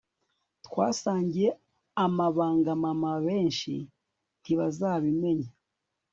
[0.65, 1.49] Twasangiye
[2.05, 3.73] amabanga Mama benshi
[4.41, 5.51] ntibazabimenya